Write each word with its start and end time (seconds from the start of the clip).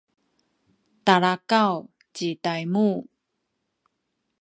talakaw 1.05 1.73
ci 2.15 2.27
Taymu 2.43 2.87